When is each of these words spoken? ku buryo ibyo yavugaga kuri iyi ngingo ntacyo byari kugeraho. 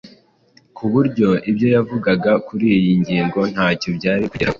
ku 0.75 0.83
buryo 0.91 1.29
ibyo 1.49 1.67
yavugaga 1.75 2.31
kuri 2.47 2.65
iyi 2.77 2.91
ngingo 3.01 3.39
ntacyo 3.53 3.89
byari 3.97 4.23
kugeraho. 4.31 4.49